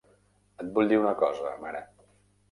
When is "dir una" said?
0.91-1.11